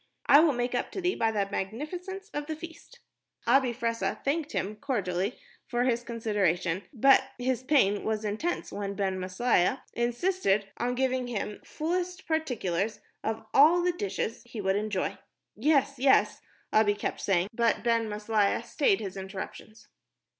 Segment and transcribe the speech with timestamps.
[0.25, 3.01] I will make up to thee by the magnificence of the feast."
[3.45, 9.19] Abi Fressah thanked him cordially for his consideration, but his pain was intense when Ben
[9.19, 15.19] Maslia insisted on giving him fullest particulars of all the dishes he would enjoy.
[15.55, 16.41] "Yes, yes,"
[16.73, 19.87] Abi kept saying, but Ben Maslia stayed his interruptions.